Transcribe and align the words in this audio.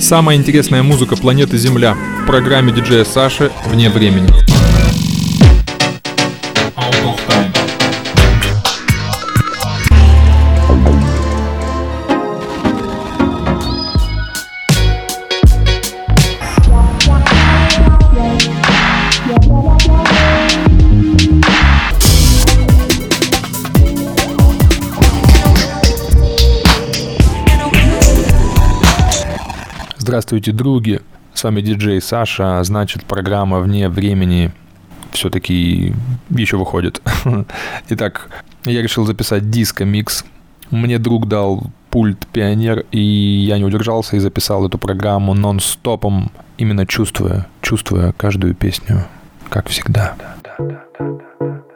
Самая 0.00 0.36
интересная 0.36 0.82
музыка 0.82 1.16
планеты 1.16 1.56
Земля 1.56 1.94
в 1.94 2.26
программе 2.26 2.72
диджея 2.72 3.04
Саши 3.04 3.50
«Вне 3.66 3.90
времени». 3.90 4.49
Здравствуйте, 30.30 30.56
други! 30.56 31.00
С 31.34 31.42
вами 31.42 31.60
диджей 31.60 32.00
Саша, 32.00 32.62
значит 32.62 33.04
программа 33.04 33.58
«Вне 33.58 33.88
времени» 33.88 34.52
все-таки 35.10 35.92
еще 36.28 36.56
выходит. 36.56 37.02
Итак, 37.88 38.28
я 38.64 38.80
решил 38.80 39.04
записать 39.04 39.50
диско-микс. 39.50 40.24
Мне 40.70 41.00
друг 41.00 41.26
дал 41.26 41.64
пульт 41.90 42.28
Пионер, 42.28 42.84
и 42.92 43.00
я 43.00 43.58
не 43.58 43.64
удержался 43.64 44.14
и 44.14 44.20
записал 44.20 44.64
эту 44.68 44.78
программу 44.78 45.34
нон-стопом, 45.34 46.30
именно 46.58 46.86
чувствуя, 46.86 47.48
чувствуя 47.60 48.12
каждую 48.12 48.54
песню, 48.54 49.06
как 49.48 49.68
всегда. 49.68 50.14
Да, 50.16 50.36
да, 50.44 50.64
да, 50.64 50.84
я 51.00 51.24
в 51.40 51.69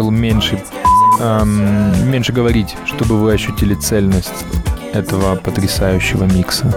решил 0.00 0.10
меньше, 0.10 0.62
эм, 1.20 2.10
меньше 2.10 2.32
говорить, 2.32 2.74
чтобы 2.86 3.20
вы 3.20 3.34
ощутили 3.34 3.74
цельность 3.74 4.46
этого 4.94 5.36
потрясающего 5.36 6.24
микса. 6.24 6.74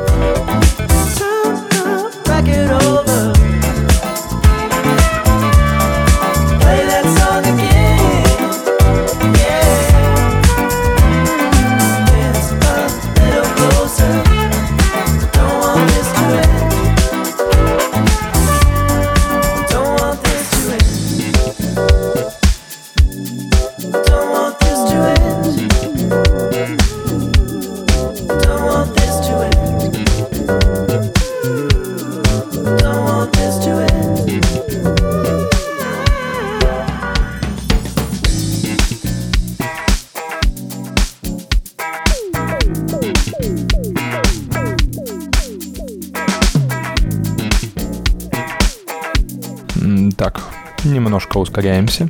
Ускоряемся. 51.43 52.09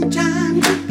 Как 0.00 0.87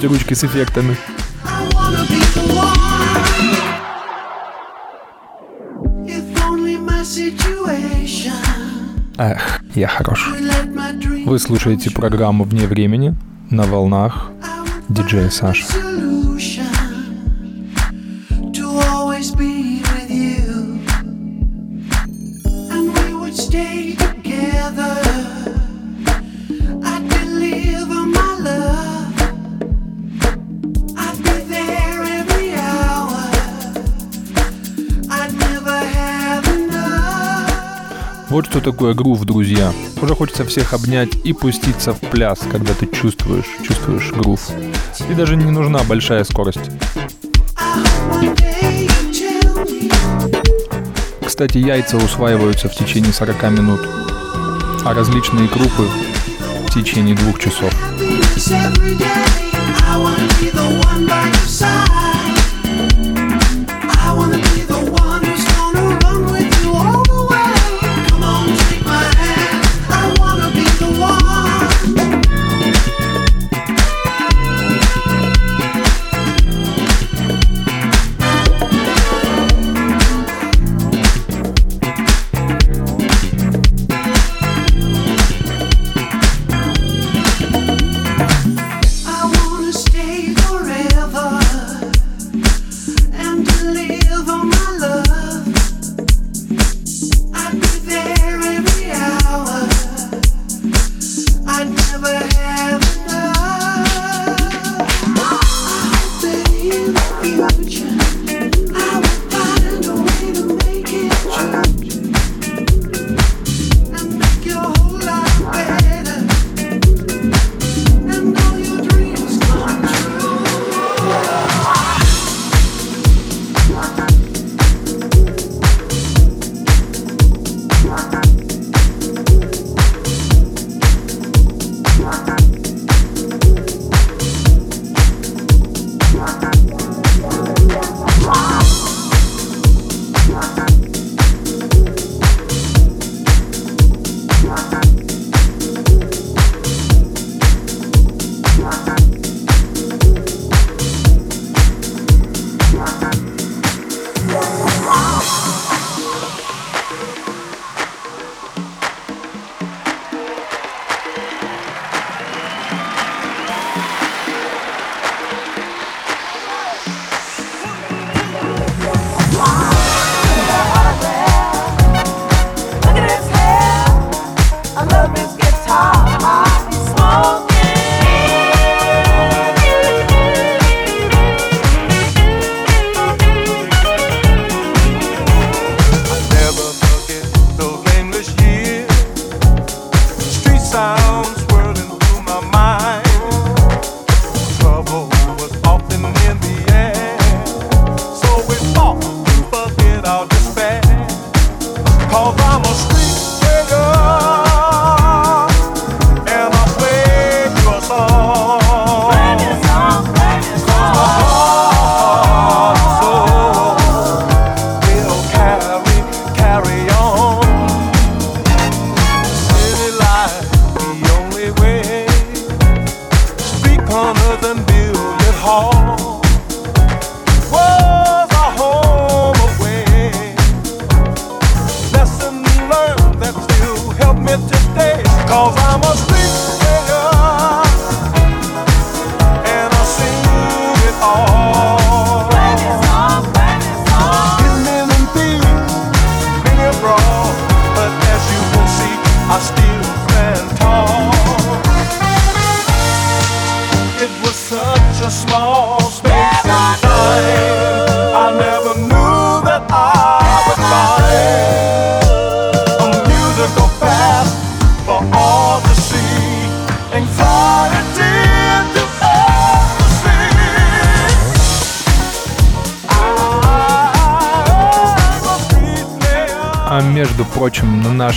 эти 0.00 0.06
ручки 0.06 0.32
с 0.32 0.44
эффектами. 0.44 0.96
Эх, 9.18 9.60
я 9.74 9.88
хорош. 9.88 10.30
Вы 11.26 11.38
слушаете 11.38 11.90
программу 11.90 12.44
«Вне 12.44 12.66
времени» 12.66 13.14
на 13.50 13.64
волнах 13.64 14.30
диджея 14.88 15.28
Саша. 15.28 15.66
такое 38.70 38.94
грув, 38.94 39.24
друзья. 39.24 39.72
Уже 40.00 40.14
хочется 40.14 40.44
всех 40.44 40.74
обнять 40.74 41.08
и 41.24 41.32
пуститься 41.32 41.92
в 41.92 41.98
пляс, 41.98 42.38
когда 42.50 42.72
ты 42.72 42.86
чувствуешь, 42.86 43.46
чувствуешь 43.66 44.12
грув. 44.12 44.40
И 45.08 45.14
даже 45.14 45.34
не 45.34 45.50
нужна 45.50 45.80
большая 45.88 46.22
скорость. 46.22 46.70
Кстати, 51.26 51.58
яйца 51.58 51.96
усваиваются 51.96 52.68
в 52.68 52.74
течение 52.76 53.12
40 53.12 53.42
минут, 53.50 53.80
а 54.84 54.94
различные 54.94 55.48
крупы 55.48 55.88
в 56.68 56.72
течение 56.72 57.16
двух 57.16 57.40
часов. 57.40 57.74
I 64.02 64.12
wanna 64.14 64.38
be 64.38 64.59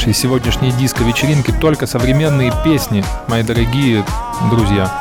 нашей 0.04 0.14
сегодняшней 0.14 0.74
диско-вечеринке 0.74 1.54
только 1.62 1.88
современные 1.88 2.52
песни, 2.62 3.06
мои 3.30 3.42
дорогие 3.42 4.04
друзья. 4.52 4.92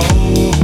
Слушаете 0.00 0.63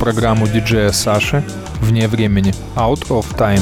программу 0.00 0.48
диджея 0.48 0.92
Саши 0.92 1.44
«Вне 1.82 2.08
времени» 2.08 2.54
Out 2.74 3.08
of 3.10 3.26
Time. 3.36 3.60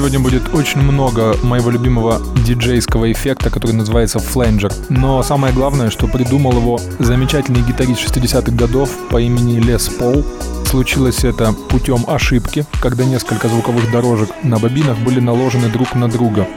очень 0.00 0.80
много 0.80 1.36
моего 1.42 1.70
любимого 1.70 2.20
диджейского 2.44 3.12
эффекта, 3.12 3.50
который 3.50 3.72
называется 3.72 4.18
фленджер. 4.18 4.72
Но 4.88 5.22
самое 5.22 5.52
главное, 5.52 5.90
что 5.90 6.06
придумал 6.06 6.52
его 6.52 6.80
замечательный 6.98 7.62
гитарист 7.62 8.04
60-х 8.04 8.52
годов 8.52 8.90
по 9.10 9.20
имени 9.20 9.60
Лес 9.60 9.88
Пол. 9.88 10.24
Случилось 10.66 11.24
это 11.24 11.52
путем 11.52 12.04
ошибки, 12.08 12.66
когда 12.80 13.04
несколько 13.04 13.48
звуковых 13.48 13.90
дорожек 13.92 14.30
на 14.42 14.58
бобинах 14.58 14.98
были 14.98 15.20
наложены 15.20 15.68
друг 15.68 15.94
на 15.94 16.08
друга. 16.08 16.48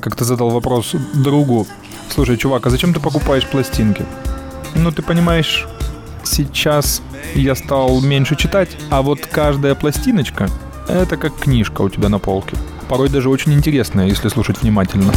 Как-то 0.00 0.24
задал 0.24 0.50
вопрос 0.50 0.94
другу. 1.14 1.66
Слушай, 2.08 2.36
чувак, 2.36 2.66
а 2.66 2.70
зачем 2.70 2.94
ты 2.94 3.00
покупаешь 3.00 3.46
пластинки? 3.46 4.04
Ну, 4.74 4.90
ты 4.90 5.02
понимаешь, 5.02 5.66
сейчас 6.24 7.02
я 7.34 7.54
стал 7.54 8.00
меньше 8.00 8.36
читать, 8.36 8.70
а 8.90 9.02
вот 9.02 9.26
каждая 9.26 9.74
пластиночка— 9.74 10.48
это 10.88 11.16
как 11.16 11.36
книжка 11.36 11.82
у 11.82 11.88
тебя 11.88 12.08
на 12.08 12.18
полке. 12.18 12.56
Порой 12.88 13.08
даже 13.08 13.28
очень 13.28 13.52
интересная, 13.52 14.06
если 14.06 14.28
слушать 14.28 14.62
внимательно. 14.62 15.12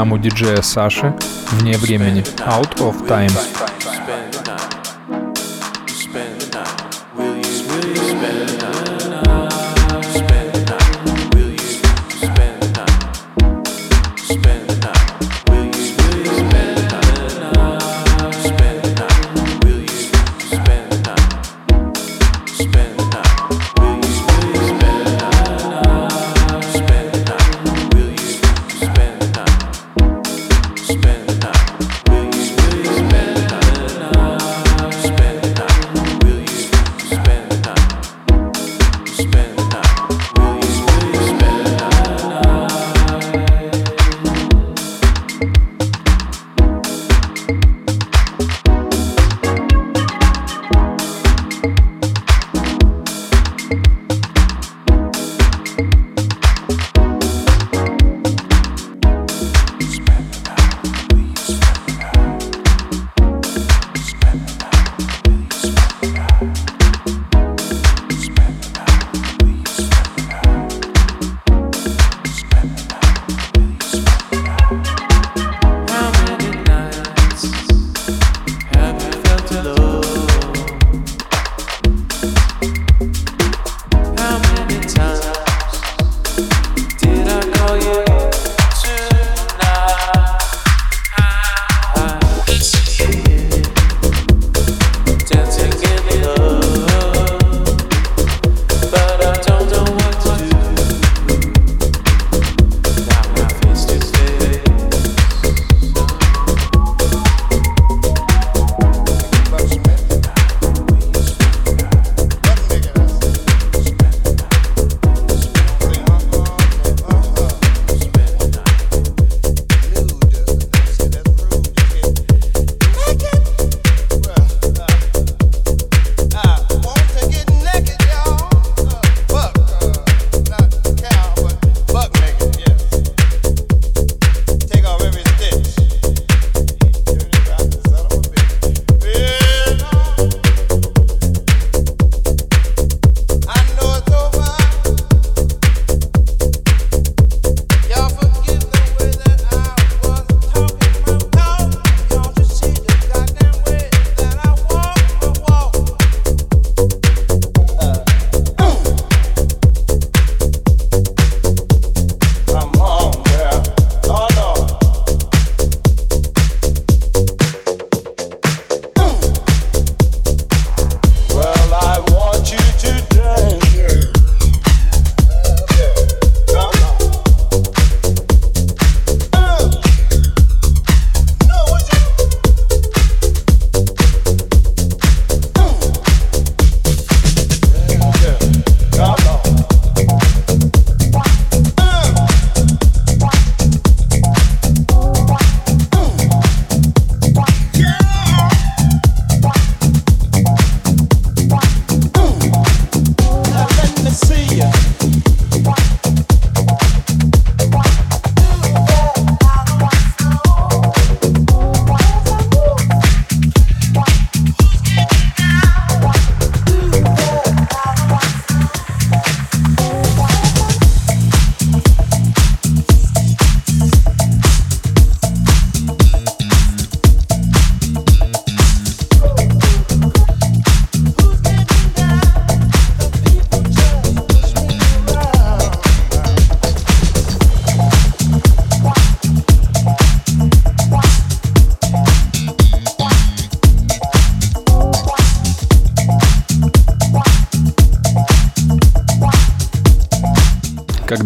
Программу 0.00 0.18
диджея 0.18 0.62
Саши 0.62 1.12
«Вне 1.52 1.76
времени» 1.76 2.22
Out 2.46 2.78
of 2.78 3.06
Time. 3.06 3.69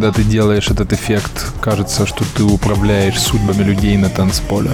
Когда 0.04 0.22
ты 0.22 0.28
делаешь 0.28 0.68
этот 0.68 0.92
эффект, 0.92 1.54
кажется, 1.62 2.04
что 2.04 2.26
ты 2.36 2.42
управляешь 2.42 3.18
судьбами 3.18 3.62
людей 3.62 3.96
на 3.96 4.10
танцполе. 4.10 4.72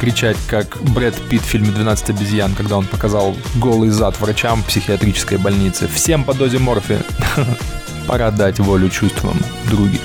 Закричать, 0.00 0.38
как 0.48 0.78
Брэд 0.94 1.14
Питт 1.28 1.42
в 1.42 1.46
фильме 1.46 1.68
«12 1.68 2.10
обезьян», 2.10 2.54
когда 2.54 2.78
он 2.78 2.86
показал 2.86 3.36
голый 3.56 3.90
зад 3.90 4.18
врачам 4.18 4.62
психиатрической 4.62 5.36
больнице. 5.36 5.88
Всем 5.88 6.24
по 6.24 6.32
дозе 6.32 6.58
морфи. 6.58 6.98
Пора 8.06 8.30
дать 8.30 8.58
волю 8.60 8.88
чувствам, 8.88 9.36
други. 9.68 10.00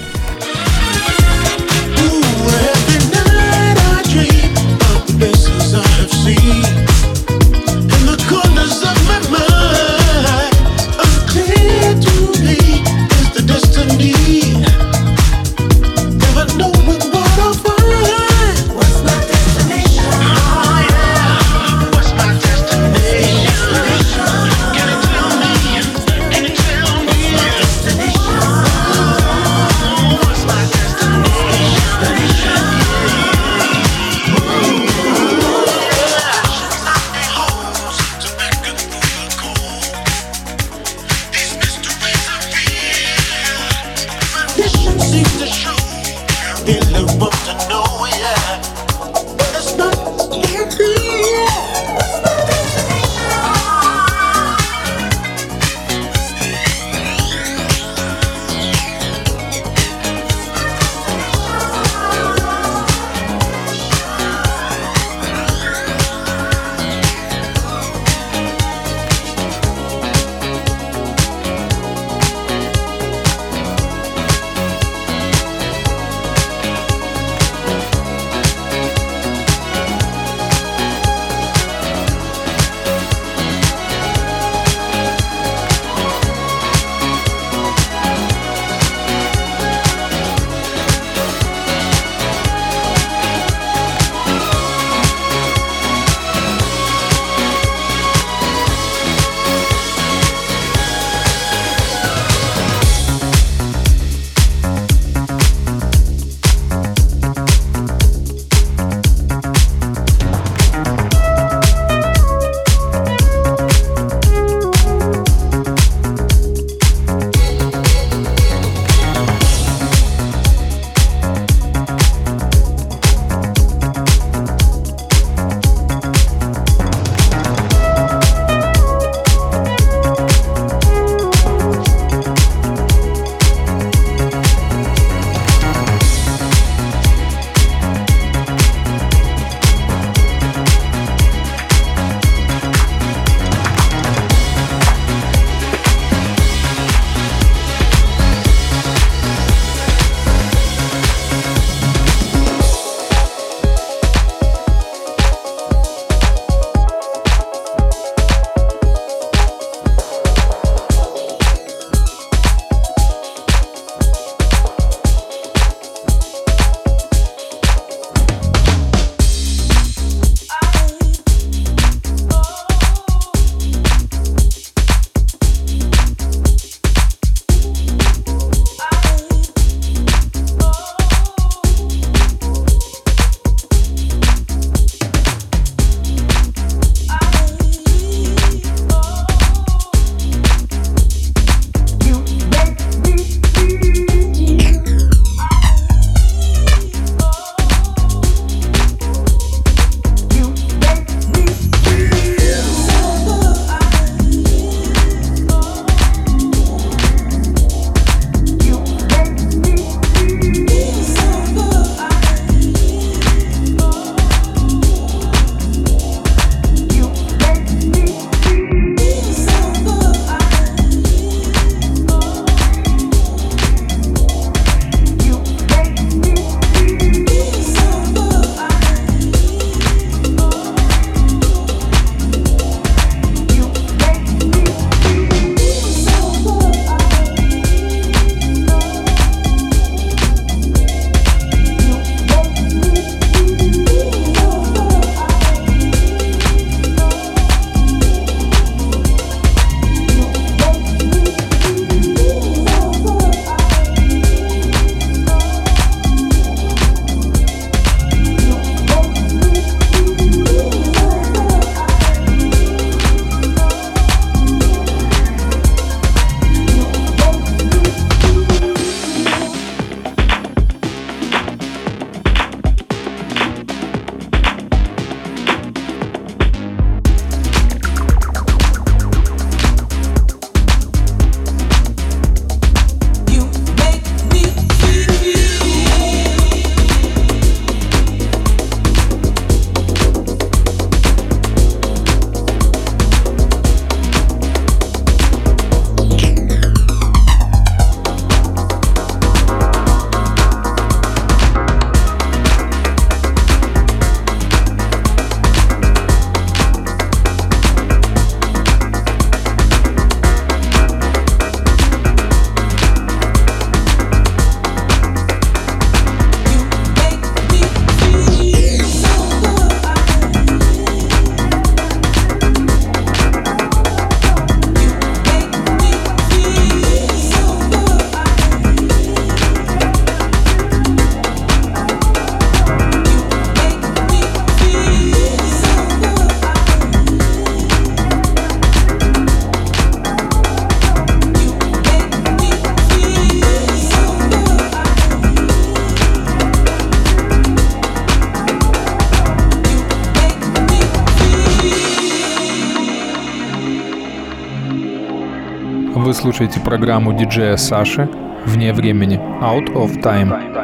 Слушаете 356.36 356.60
программу 356.60 357.14
диджея 357.14 357.56
Саши 357.56 358.10
«Вне 358.46 358.74
времени» 358.74 359.18
Out 359.42 359.74
of 359.74 360.02
Time. 360.02 360.55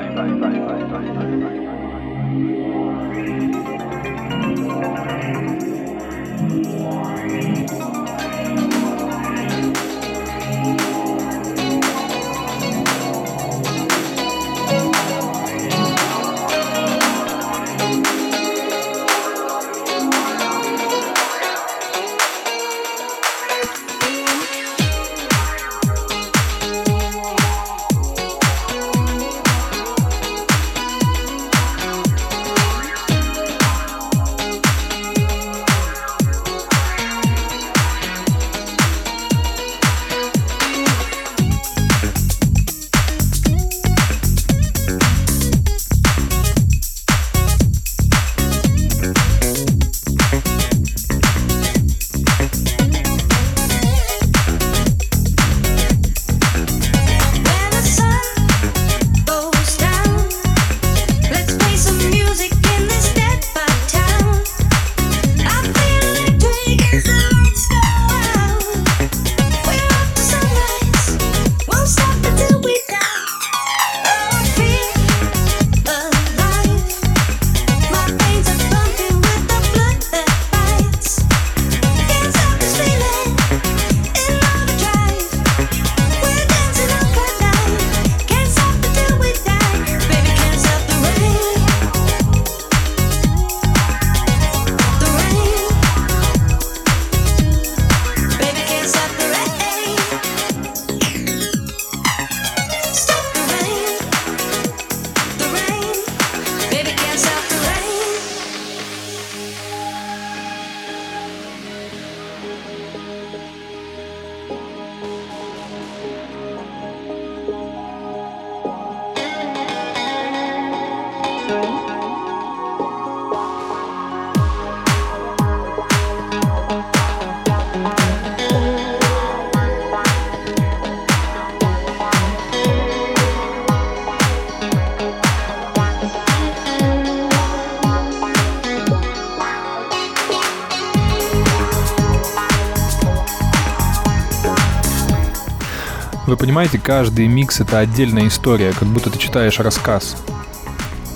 Вы 146.31 146.37
понимаете, 146.37 146.79
каждый 146.79 147.27
микс 147.27 147.59
это 147.59 147.79
отдельная 147.79 148.29
история, 148.29 148.71
как 148.71 148.87
будто 148.87 149.09
ты 149.09 149.19
читаешь 149.19 149.59
рассказ. 149.59 150.15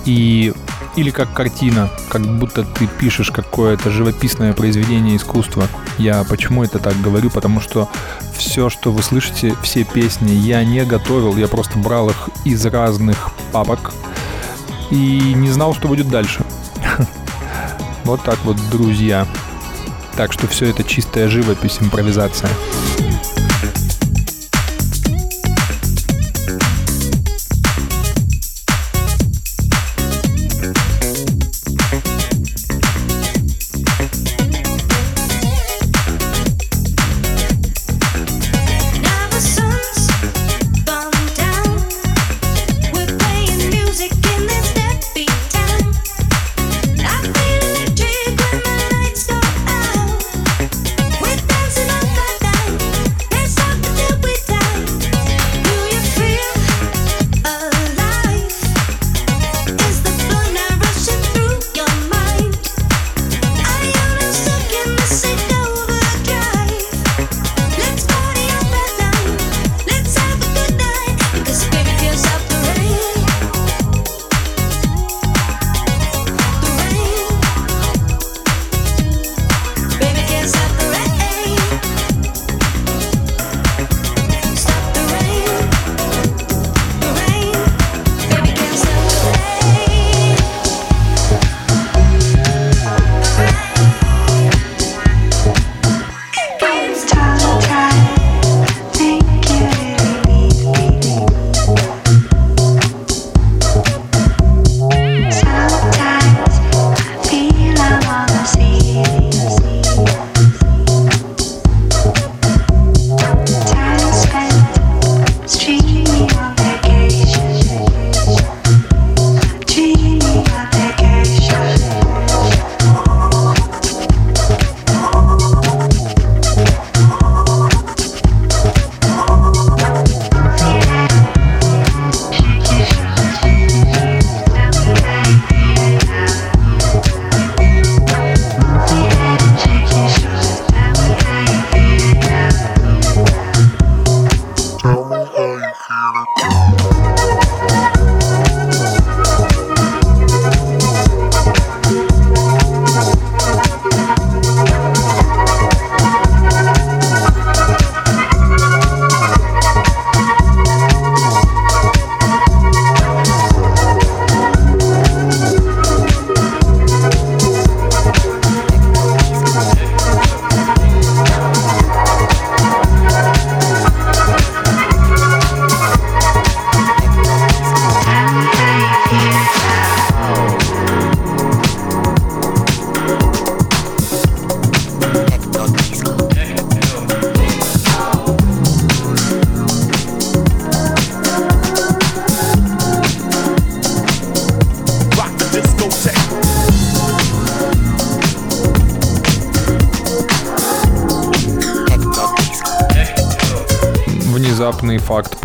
И 0.04 0.52
или 0.94 1.08
как 1.08 1.32
картина, 1.32 1.88
как 2.10 2.20
будто 2.38 2.64
ты 2.64 2.86
пишешь 2.86 3.30
какое-то 3.30 3.90
живописное 3.90 4.52
произведение 4.52 5.16
искусства. 5.16 5.68
Я 5.96 6.22
почему 6.24 6.64
это 6.64 6.78
так 6.78 7.00
говорю? 7.00 7.30
Потому 7.30 7.62
что 7.62 7.88
все, 8.36 8.68
что 8.68 8.92
вы 8.92 9.02
слышите, 9.02 9.56
все 9.62 9.84
песни 9.84 10.32
я 10.32 10.62
не 10.64 10.84
готовил, 10.84 11.34
я 11.38 11.48
просто 11.48 11.78
брал 11.78 12.10
их 12.10 12.28
из 12.44 12.66
разных 12.66 13.30
папок 13.52 13.94
и 14.90 15.32
не 15.34 15.48
знал, 15.48 15.72
что 15.74 15.88
будет 15.88 16.10
дальше. 16.10 16.44
Вот 18.04 18.22
так 18.22 18.38
вот, 18.44 18.58
друзья. 18.70 19.26
Так 20.14 20.34
что 20.34 20.46
все 20.46 20.66
это 20.66 20.84
чистая 20.84 21.28
живопись, 21.28 21.78
импровизация. 21.80 22.50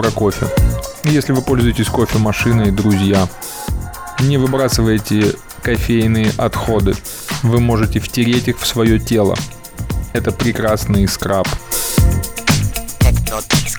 Про 0.02 0.10
кофе. 0.10 0.47
Если 1.04 1.32
вы 1.32 1.43
пользуетесь 1.43 1.88
кофемашиной, 1.88 2.72
друзья, 2.72 3.28
не 4.20 4.38
выбрасывайте 4.38 5.36
кофейные 5.62 6.32
отходы. 6.38 6.95
Вы 7.43 7.60
можете 7.60 7.99
втереть 7.99 8.47
их 8.47 8.60
в 8.60 8.66
свое 8.66 8.97
тело. 8.97 9.36
Это 10.14 10.32
прекрасный 10.32 11.08
скраб. 11.08 11.47
проблемы 13.32 13.70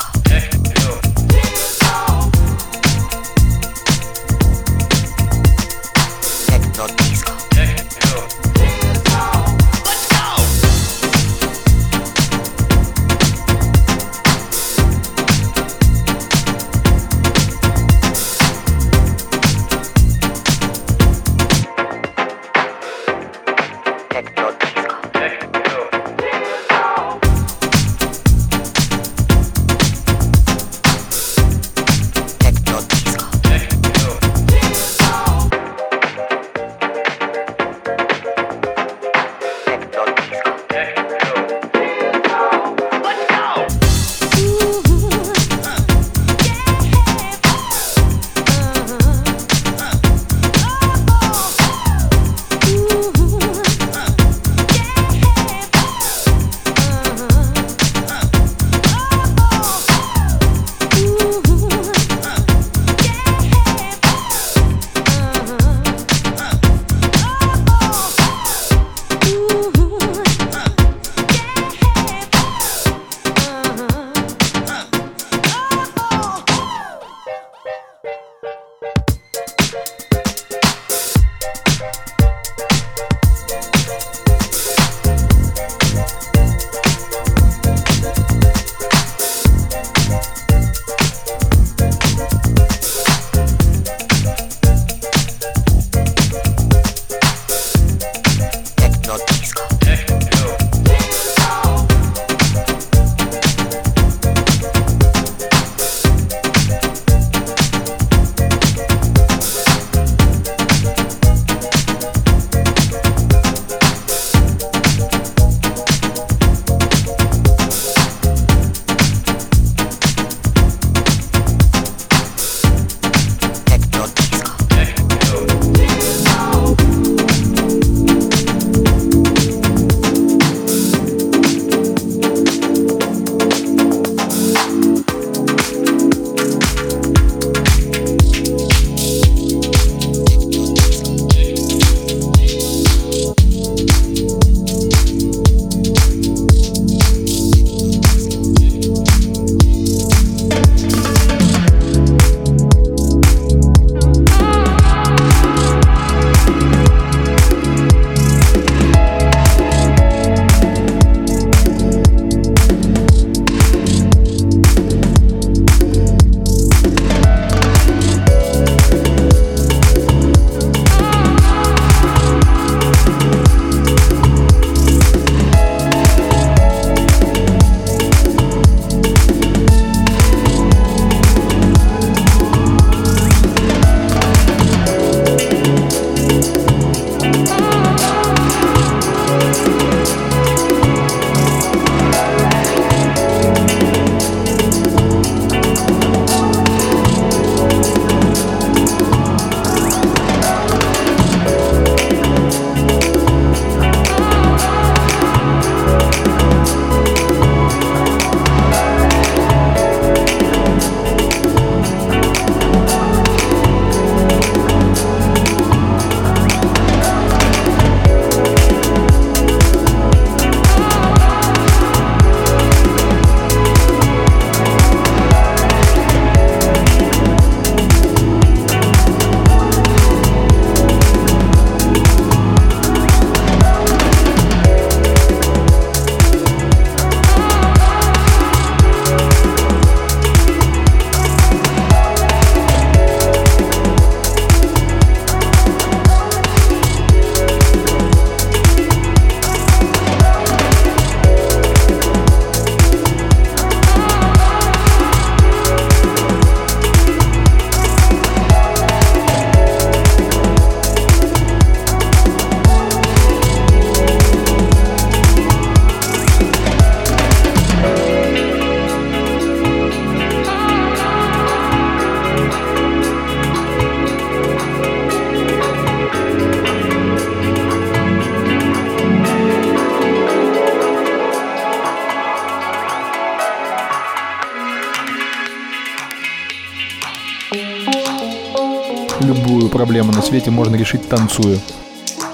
свете 290.32 290.50
можно 290.50 290.76
решить 290.76 291.10
танцуя. 291.10 291.58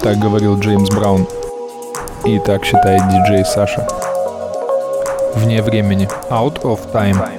Так 0.01 0.19
говорил 0.19 0.57
Джеймс 0.57 0.89
Браун. 0.89 1.27
И 2.23 2.39
так 2.39 2.63
считает 2.63 3.01
диджей 3.09 3.43
Саша. 3.43 3.85
Вне 5.35 5.61
времени. 5.61 6.07
Out 6.29 6.61
of 6.61 6.79
time. 6.93 7.38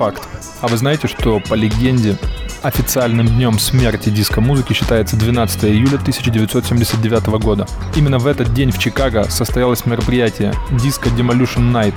Факт. 0.00 0.22
А 0.62 0.68
вы 0.68 0.78
знаете, 0.78 1.08
что 1.08 1.40
по 1.40 1.52
легенде 1.52 2.16
официальным 2.62 3.26
днем 3.26 3.58
смерти 3.58 4.08
диско-музыки 4.08 4.72
считается 4.72 5.14
12 5.16 5.64
июля 5.66 5.96
1979 5.96 7.26
года. 7.38 7.66
Именно 7.94 8.18
в 8.18 8.26
этот 8.26 8.54
день 8.54 8.70
в 8.70 8.78
Чикаго 8.78 9.24
состоялось 9.24 9.84
мероприятие 9.84 10.54
Disco 10.70 11.14
Demolition 11.14 11.70
Night, 11.70 11.94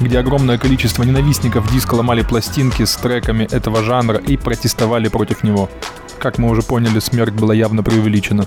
где 0.00 0.18
огромное 0.18 0.56
количество 0.56 1.02
ненавистников 1.02 1.70
диска 1.70 1.94
ломали 1.94 2.22
пластинки 2.22 2.86
с 2.86 2.96
треками 2.96 3.44
этого 3.44 3.82
жанра 3.82 4.16
и 4.16 4.38
протестовали 4.38 5.08
против 5.08 5.42
него. 5.42 5.68
Как 6.18 6.38
мы 6.38 6.48
уже 6.48 6.62
поняли, 6.62 7.00
смерть 7.00 7.34
была 7.34 7.52
явно 7.52 7.82
преувеличена. 7.82 8.46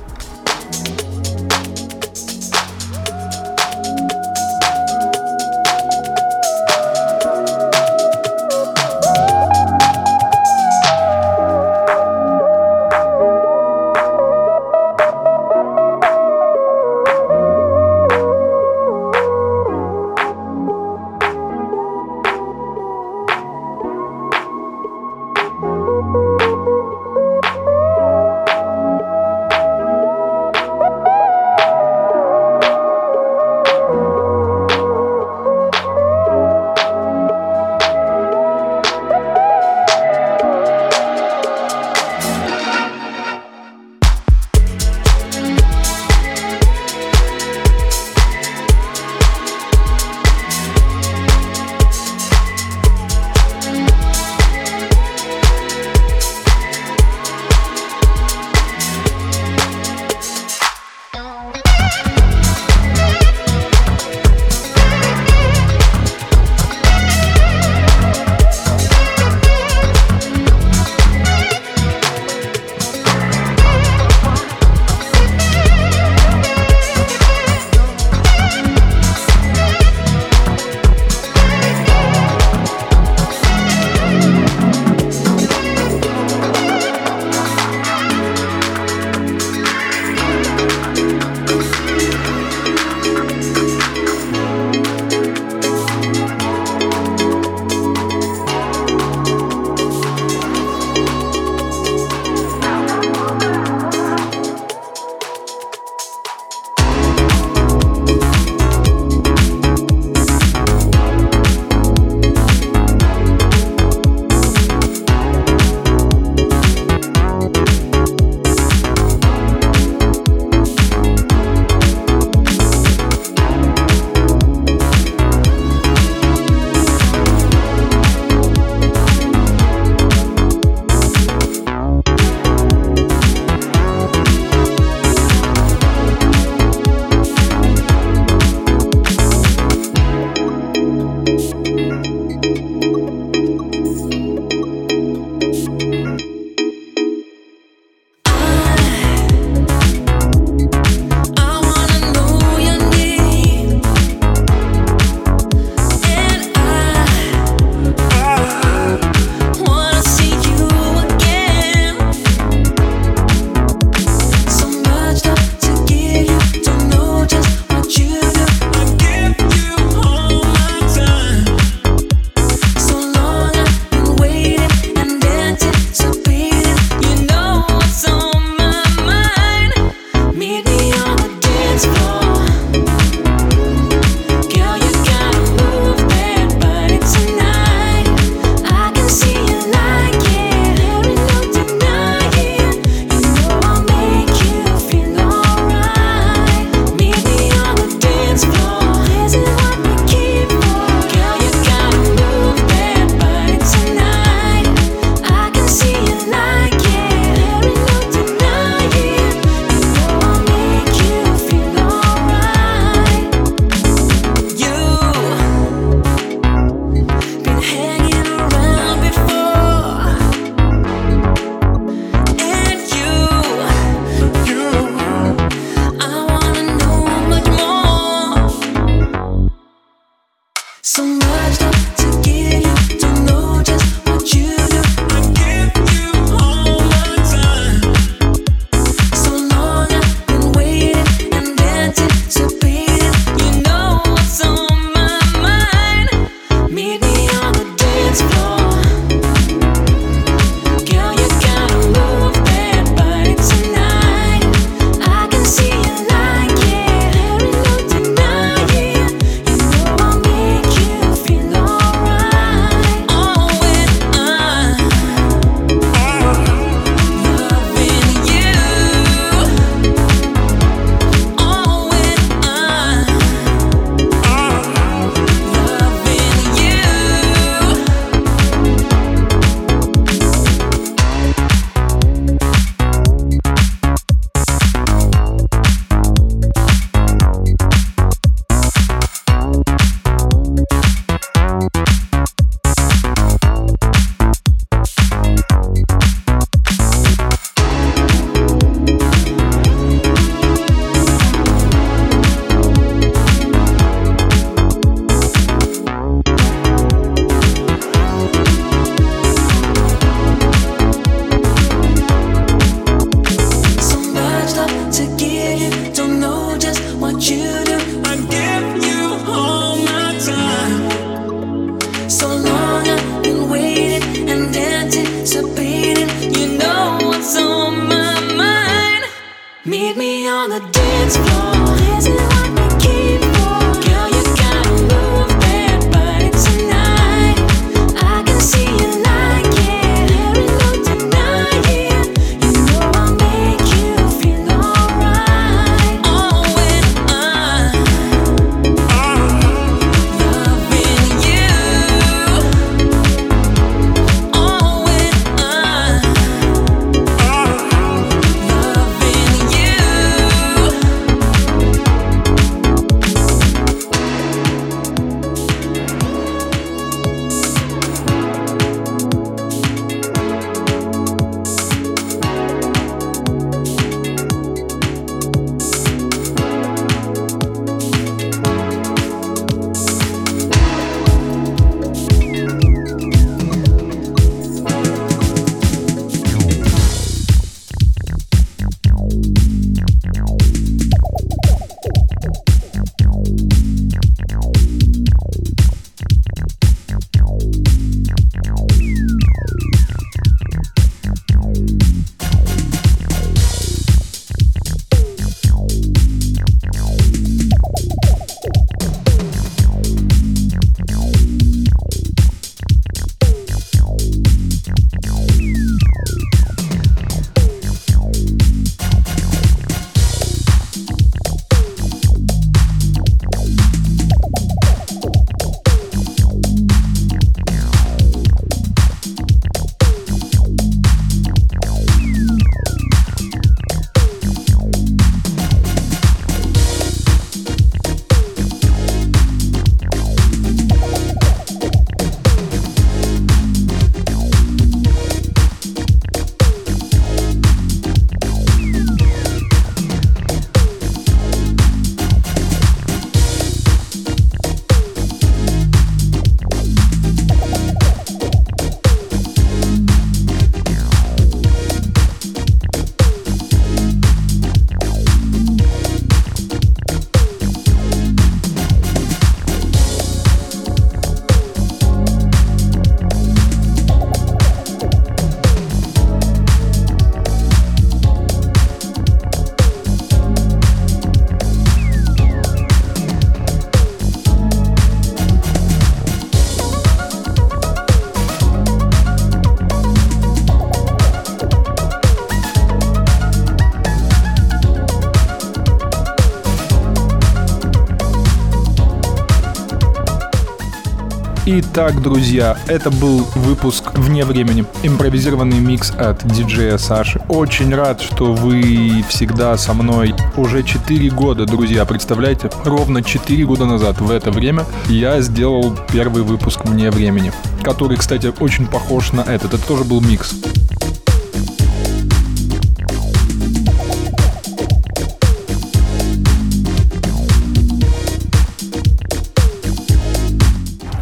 Итак, 501.77 502.01
друзья, 502.01 502.57
это 502.67 502.89
был 502.89 503.27
выпуск 503.35 503.97
вне 503.97 504.23
времени. 504.23 504.63
Импровизированный 504.83 505.59
микс 505.59 505.91
от 505.91 506.25
диджея 506.25 506.77
Саши. 506.77 507.19
Очень 507.27 507.75
рад, 507.75 507.99
что 507.99 508.33
вы 508.33 509.03
всегда 509.09 509.57
со 509.57 509.73
мной. 509.73 510.15
Уже 510.37 510.63
4 510.63 511.09
года, 511.09 511.45
друзья, 511.45 511.83
представляете? 511.83 512.49
Ровно 512.63 513.03
4 513.03 513.45
года 513.45 513.65
назад 513.65 513.99
в 513.99 514.09
это 514.09 514.31
время 514.31 514.63
я 514.87 515.19
сделал 515.19 515.77
первый 515.91 516.23
выпуск 516.23 516.61
вне 516.63 516.89
времени. 516.91 517.33
Который, 517.61 517.97
кстати, 517.97 518.31
очень 518.39 518.67
похож 518.67 519.11
на 519.11 519.19
этот. 519.19 519.55
Это 519.55 519.67
тоже 519.67 519.83
был 519.83 519.99
микс. 519.99 520.33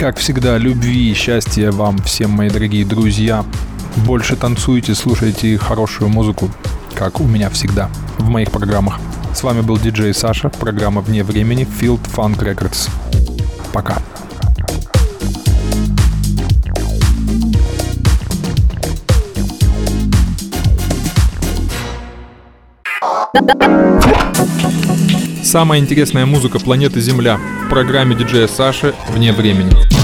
Как 0.03 0.17
всегда, 0.17 0.57
любви 0.57 1.11
и 1.11 1.13
счастья 1.13 1.71
вам 1.71 1.97
всем, 1.99 2.31
мои 2.31 2.49
дорогие 2.49 2.83
друзья. 2.83 3.45
Больше 4.05 4.35
танцуйте, 4.35 4.95
слушайте 4.95 5.57
хорошую 5.57 6.09
музыку, 6.09 6.51
как 6.93 7.21
у 7.21 7.23
меня 7.23 7.49
всегда, 7.49 7.89
в 8.17 8.27
моих 8.27 8.51
программах. 8.51 8.99
С 9.33 9.43
вами 9.43 9.61
был 9.61 9.77
диджей 9.77 10.13
Саша, 10.13 10.49
программа 10.49 10.99
«Вне 10.99 11.23
времени» 11.23 11.65
Field 11.79 12.01
Funk 12.13 12.39
Records. 12.39 12.89
Пока. 13.71 13.97
Самая 25.43 25.81
интересная 25.81 26.25
музыка 26.25 26.57
планеты 26.57 27.01
Земля 27.01 27.37
в 27.37 27.69
программе 27.69 28.15
диджея 28.15 28.47
Саши 28.47 28.95
«Вне 29.09 29.33
времени». 29.33 30.02